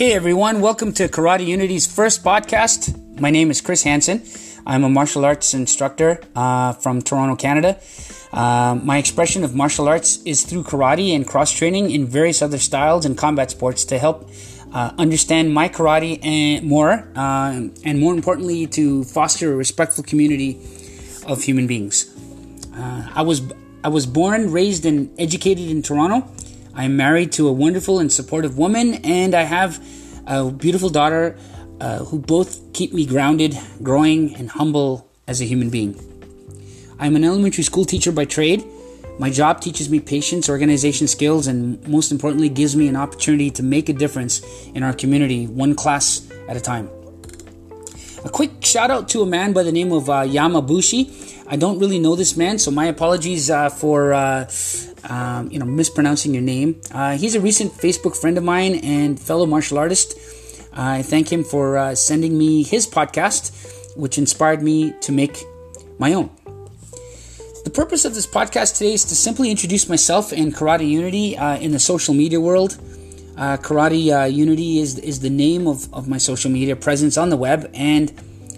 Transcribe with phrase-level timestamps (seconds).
[0.00, 3.20] Hey everyone, welcome to Karate Unity's first podcast.
[3.20, 4.22] My name is Chris Hansen.
[4.66, 7.78] I'm a martial arts instructor uh, from Toronto, Canada.
[8.32, 12.56] Uh, my expression of martial arts is through karate and cross training in various other
[12.56, 14.30] styles and combat sports to help
[14.72, 20.58] uh, understand my karate and more, uh, and more importantly, to foster a respectful community
[21.26, 22.08] of human beings.
[22.74, 23.42] Uh, I was
[23.84, 26.26] I was born, raised, and educated in Toronto.
[26.74, 29.84] I'm married to a wonderful and supportive woman, and I have
[30.26, 31.36] a beautiful daughter
[31.80, 35.98] uh, who both keep me grounded, growing, and humble as a human being.
[36.98, 38.64] I'm an elementary school teacher by trade.
[39.18, 43.62] My job teaches me patience, organization skills, and most importantly, gives me an opportunity to
[43.62, 44.40] make a difference
[44.74, 46.88] in our community, one class at a time.
[48.24, 51.44] A quick shout out to a man by the name of uh, Yamabushi.
[51.46, 54.46] I don't really know this man, so my apologies uh, for uh,
[55.08, 56.80] um, you know mispronouncing your name.
[56.92, 60.18] Uh, he's a recent Facebook friend of mine and fellow martial artist.
[60.72, 65.42] I thank him for uh, sending me his podcast, which inspired me to make
[65.98, 66.30] my own.
[67.64, 71.56] The purpose of this podcast today is to simply introduce myself and Karate Unity uh,
[71.58, 72.78] in the social media world.
[73.36, 77.30] Uh, Karate uh, Unity is, is the name of, of my social media presence on
[77.30, 78.12] the web, and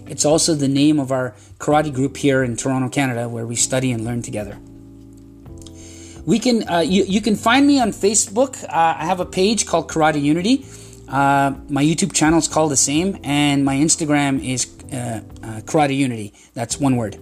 [0.07, 3.93] it's also the name of our karate group here in Toronto, Canada, where we study
[3.93, 4.59] and learn together.
[6.25, 8.63] We can uh, you, you can find me on Facebook.
[8.65, 10.65] Uh, I have a page called Karate Unity.
[11.09, 14.67] Uh, my YouTube channel is called the same, and my Instagram is
[15.67, 16.33] Karate Unity.
[16.55, 17.19] That's one word.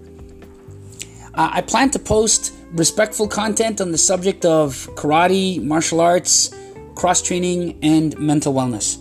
[1.35, 6.55] Uh, I plan to post respectful content on the subject of karate, martial arts,
[6.95, 8.99] cross training, and mental wellness.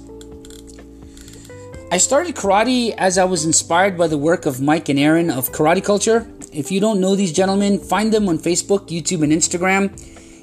[1.91, 5.51] I started karate as I was inspired by the work of Mike and Aaron of
[5.51, 6.27] Karate Culture.
[6.51, 9.93] If you don't know these gentlemen, find them on Facebook, YouTube, and Instagram.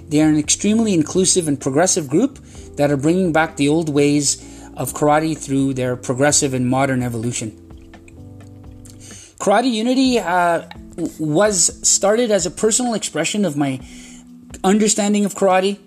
[0.09, 2.39] They are an extremely inclusive and progressive group
[2.77, 4.37] that are bringing back the old ways
[4.77, 7.51] of karate through their progressive and modern evolution.
[9.39, 10.69] Karate Unity uh,
[11.19, 13.81] was started as a personal expression of my
[14.63, 15.79] understanding of karate.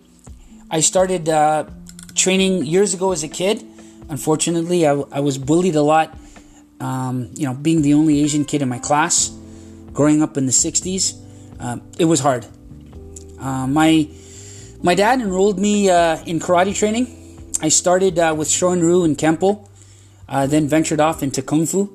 [0.69, 1.65] I started uh,
[2.13, 3.63] training years ago as a kid.
[4.09, 6.17] Unfortunately, I, I was bullied a lot.
[6.79, 9.29] Um, you know, being the only Asian kid in my class,
[9.94, 11.19] growing up in the '60s,
[11.59, 12.45] uh, it was hard.
[13.39, 14.07] Uh, my
[14.81, 17.16] my dad enrolled me uh, in karate training.
[17.61, 19.67] I started uh, with Shorin-ryu and Kempo,
[20.29, 21.91] uh, then ventured off into Kung Fu.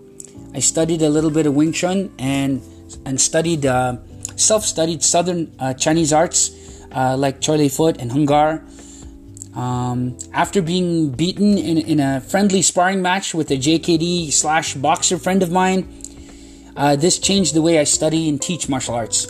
[0.55, 2.63] I studied a little bit of Wing Chun and
[3.07, 3.97] and studied uh,
[4.37, 6.51] self-studied Southern Chinese arts
[6.93, 8.63] like Choy Li Fut and Hung Gar.
[9.55, 15.17] Um, after being beaten in, in, a friendly sparring match with a JKD slash boxer
[15.17, 15.89] friend of mine,
[16.77, 19.27] uh, this changed the way I study and teach martial arts.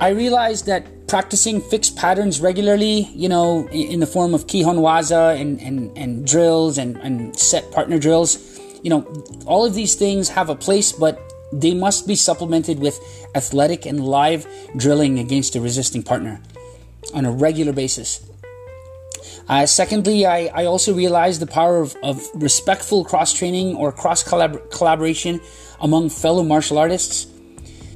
[0.00, 5.40] I realized that practicing fixed patterns regularly, you know, in, the form of Kihon Waza
[5.40, 9.02] and, and, and drills and, and set partner drills, you know,
[9.46, 11.20] all of these things have a place, but
[11.52, 13.00] they must be supplemented with
[13.34, 14.46] athletic and live
[14.76, 16.40] drilling against a resisting partner
[17.14, 18.20] on a regular basis.
[19.48, 24.22] Uh, secondly, I, I also realized the power of, of respectful cross training or cross
[24.22, 25.40] collab- collaboration
[25.80, 27.26] among fellow martial artists.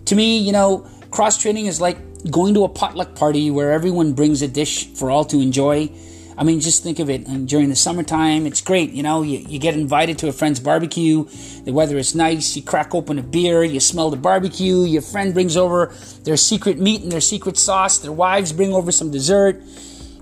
[0.06, 1.98] To me, you know, cross training is like
[2.30, 5.90] going to a potluck party where everyone brings a dish for all to enjoy
[6.36, 7.26] I mean, just think of it.
[7.26, 8.90] And during the summertime, it's great.
[8.90, 11.24] You know, you, you get invited to a friend's barbecue.
[11.64, 12.56] The weather is nice.
[12.56, 13.62] You crack open a beer.
[13.62, 14.82] You smell the barbecue.
[14.82, 17.98] Your friend brings over their secret meat and their secret sauce.
[17.98, 19.62] Their wives bring over some dessert.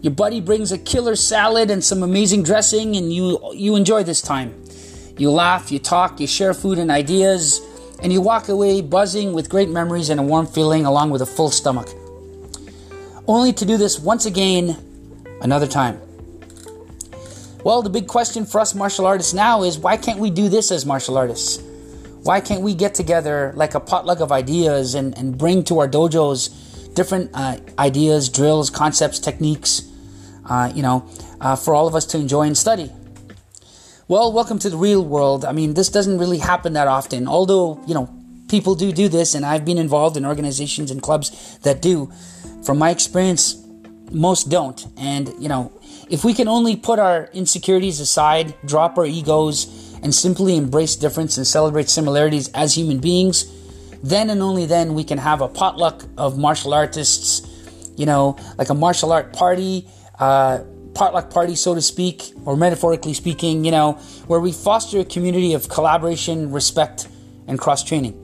[0.03, 4.23] Your buddy brings a killer salad and some amazing dressing, and you you enjoy this
[4.23, 4.55] time.
[5.19, 7.61] You laugh, you talk, you share food and ideas,
[8.03, 11.27] and you walk away buzzing with great memories and a warm feeling, along with a
[11.27, 11.89] full stomach.
[13.29, 14.79] Only to do this once again
[15.43, 16.01] another time.
[17.63, 20.73] Well, the big question for us martial artists now is why can't we do this
[20.73, 21.63] as martial artists?
[22.23, 25.89] Why can't we get together like a potluck of ideas and, and bring to our
[25.89, 29.90] dojos different uh, ideas, drills, concepts, techniques,
[30.51, 31.09] uh, you know,
[31.41, 32.91] uh, for all of us to enjoy and study?
[34.09, 35.45] Well, welcome to the real world.
[35.45, 38.11] I mean, this doesn't really happen that often, although, you know,
[38.49, 42.13] people do do this, and I've been involved in organizations and clubs that do.
[42.65, 43.57] From my experience,
[44.11, 44.85] most don't.
[44.99, 45.73] And, you know,
[46.11, 51.37] if we can only put our insecurities aside, drop our egos, and simply embrace difference
[51.37, 53.47] and celebrate similarities as human beings,
[54.03, 57.47] then and only then we can have a potluck of martial artists,
[57.97, 59.87] you know, like a martial art party,
[60.21, 60.63] uh,
[60.95, 63.93] potluck party, so to speak, or metaphorically speaking, you know,
[64.27, 67.09] where we foster a community of collaboration, respect,
[67.47, 68.15] and cross training.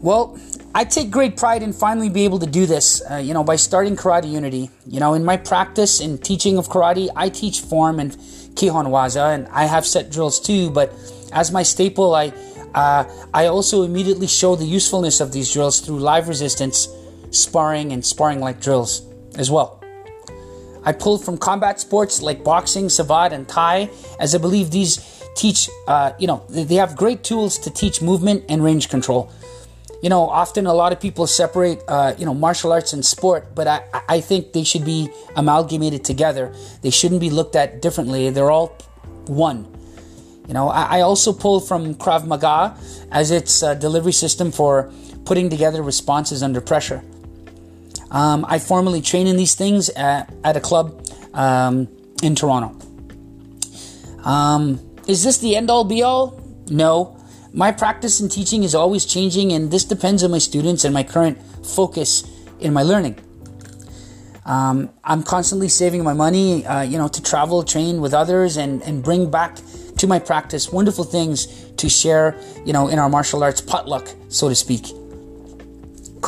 [0.00, 0.38] Well,
[0.74, 3.56] I take great pride in finally be able to do this, uh, you know, by
[3.56, 4.70] starting Karate Unity.
[4.86, 8.12] You know, in my practice and teaching of karate, I teach form and
[8.54, 10.70] Kihon Waza, and I have set drills too.
[10.70, 10.94] But
[11.32, 12.32] as my staple, I
[12.74, 13.04] uh,
[13.34, 16.88] I also immediately show the usefulness of these drills through live resistance,
[17.30, 19.02] sparring, and sparring like drills
[19.36, 19.79] as well.
[20.84, 25.68] I pulled from combat sports like boxing, savate, and Thai, as I believe these teach,
[25.86, 29.30] uh, you know, they have great tools to teach movement and range control
[30.02, 33.54] you know, often a lot of people separate, uh, you know, martial arts and sport,
[33.54, 36.54] but I, I think they should be amalgamated together.
[36.82, 38.30] They shouldn't be looked at differently.
[38.30, 38.68] They're all
[39.26, 39.68] one.
[40.48, 42.76] You know, I, I also pull from Krav Maga
[43.12, 44.90] as its uh, delivery system for
[45.24, 47.02] putting together responses under pressure.
[48.10, 51.88] Um, I formally train in these things at, at a club um,
[52.22, 52.76] in Toronto.
[54.24, 56.40] Um, is this the end all be all?
[56.68, 57.16] No.
[57.52, 61.02] My practice and teaching is always changing, and this depends on my students and my
[61.02, 62.24] current focus
[62.60, 63.18] in my learning.
[64.44, 68.82] Um, I'm constantly saving my money, uh, you know, to travel, train with others, and,
[68.82, 69.58] and bring back
[69.98, 74.48] to my practice wonderful things to share, you know, in our martial arts potluck, so
[74.48, 74.86] to speak.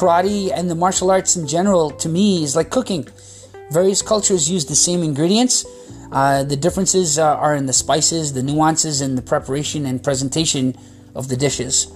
[0.02, 3.06] Karate and the martial arts in general, to me, is like cooking.
[3.70, 5.64] Various cultures use the same ingredients.
[6.10, 10.76] Uh, the differences uh, are in the spices, the nuances, and the preparation and presentation
[11.14, 11.86] of the dishes.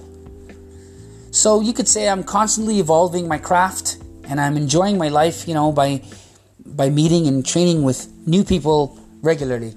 [1.31, 5.53] So you could say I'm constantly evolving my craft and I'm enjoying my life, you
[5.53, 6.01] know, by
[6.65, 9.75] by meeting and training with new people regularly.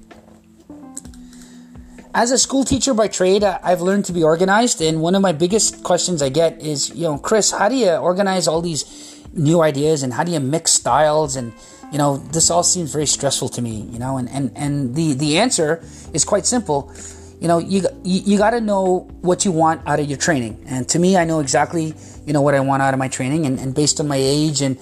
[2.13, 5.31] As a school teacher by trade, I've learned to be organized, and one of my
[5.31, 9.61] biggest questions I get is, you know, Chris, how do you organize all these new
[9.61, 11.37] ideas and how do you mix styles?
[11.37, 11.53] And
[11.91, 15.13] you know this all seems very stressful to me you know and and, and the
[15.13, 16.91] the answer is quite simple.
[17.39, 20.63] You know you, you, you got to know what you want out of your training.
[20.67, 21.93] And to me i know exactly
[22.25, 24.61] you know what i want out of my training and, and based on my age
[24.61, 24.79] and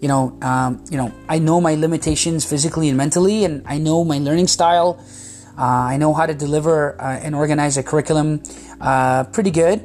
[0.00, 4.04] you know um, you know i know my limitations physically and mentally and i know
[4.04, 5.02] my learning style
[5.56, 8.42] i know how to deliver uh, and organize a curriculum
[8.80, 9.82] uh, pretty good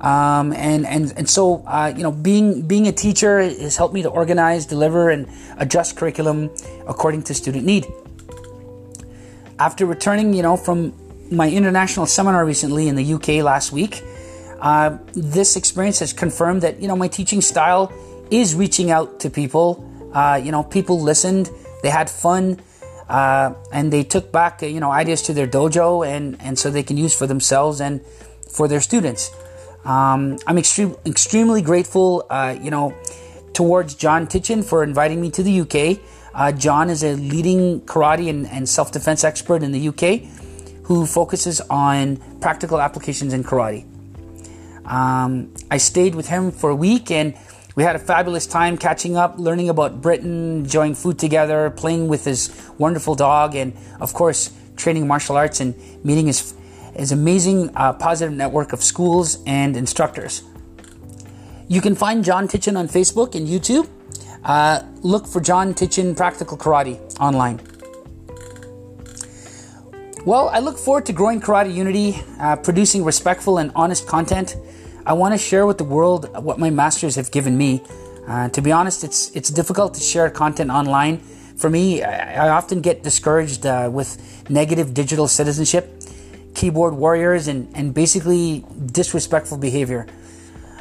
[0.00, 4.02] um, and and and so uh, you know being being a teacher has helped me
[4.02, 5.28] to organize deliver and
[5.58, 6.50] adjust curriculum
[6.86, 7.86] according to student need
[9.58, 10.92] after returning you know from
[11.30, 14.02] my international seminar recently in the UK last week,
[14.60, 17.92] uh, this experience has confirmed that you know my teaching style
[18.30, 19.82] is reaching out to people.
[20.12, 21.50] Uh, you know, people listened,
[21.82, 22.58] they had fun,
[23.08, 26.82] uh, and they took back you know ideas to their dojo, and and so they
[26.82, 28.00] can use for themselves and
[28.50, 29.30] for their students.
[29.84, 32.92] Um, I'm extreme, extremely grateful, uh, you know,
[33.52, 36.00] towards John Titchen for inviting me to the UK.
[36.34, 40.28] Uh, John is a leading karate and, and self defense expert in the UK
[40.82, 43.84] who focuses on practical applications in karate.
[44.84, 47.34] Um, I stayed with him for a week and
[47.76, 52.24] we had a fabulous time catching up, learning about Britain, enjoying food together, playing with
[52.24, 56.54] his wonderful dog, and of course, training martial arts and meeting his,
[56.94, 60.42] his amazing uh, positive network of schools and instructors.
[61.68, 63.88] You can find John Titchen on Facebook and YouTube.
[64.42, 67.60] Uh, look for John Titchen Practical Karate online.
[70.24, 74.56] Well, I look forward to growing Karate Unity, uh, producing respectful and honest content.
[75.06, 77.80] I want to share with the world what my masters have given me.
[78.26, 81.18] Uh, to be honest, it's it's difficult to share content online.
[81.56, 84.18] For me, I, I often get discouraged uh, with
[84.50, 86.02] negative digital citizenship,
[86.56, 90.08] keyboard warriors, and, and basically disrespectful behavior.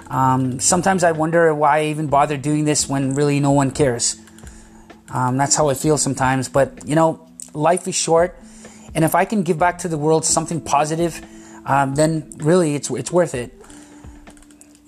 [0.10, 4.20] Um, sometimes I wonder why I even bother doing this when really no one cares.
[5.14, 6.50] Um, that's how I feel sometimes.
[6.50, 8.40] But you know, life is short.
[8.96, 11.22] And if I can give back to the world something positive,
[11.68, 13.54] um, then really it's, it's worth it.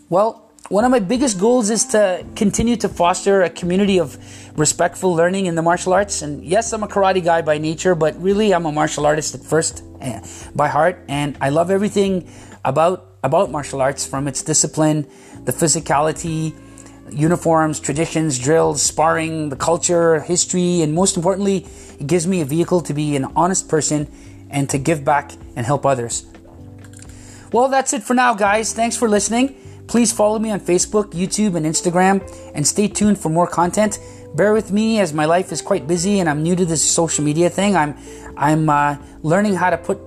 [0.09, 4.17] Well, one of my biggest goals is to continue to foster a community of
[4.57, 6.21] respectful learning in the martial arts.
[6.21, 9.41] And yes, I'm a karate guy by nature, but really I'm a martial artist at
[9.41, 10.21] first eh,
[10.55, 11.03] by heart.
[11.09, 12.29] And I love everything
[12.63, 15.09] about, about martial arts from its discipline,
[15.43, 16.55] the physicality,
[17.11, 21.67] uniforms, traditions, drills, sparring, the culture, history, and most importantly,
[21.99, 24.09] it gives me a vehicle to be an honest person
[24.49, 26.25] and to give back and help others.
[27.51, 28.73] Well, that's it for now, guys.
[28.73, 29.66] Thanks for listening.
[29.88, 32.22] Please follow me on Facebook, YouTube, and Instagram,
[32.53, 34.00] and stay tuned for more content.
[34.36, 37.24] Bear with me as my life is quite busy and I'm new to this social
[37.24, 37.75] media thing.
[37.75, 37.98] I'm
[38.36, 40.00] I'm uh, learning how to put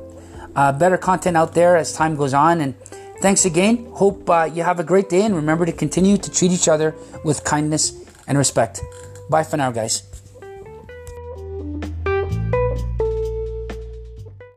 [0.54, 2.74] uh, better content out there as time goes on and
[3.20, 3.84] Thanks again.
[3.92, 6.94] Hope uh, you have a great day and remember to continue to treat each other
[7.22, 7.92] with kindness
[8.26, 8.80] and respect.
[9.28, 10.09] Bye for now, guys.